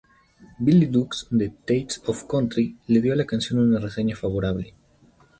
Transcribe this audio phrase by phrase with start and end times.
[0.57, 4.73] Billy Dukes de "Taste Of Country" le dio a la canción una reseña favorable.